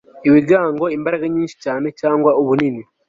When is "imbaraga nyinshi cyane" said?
0.97-1.87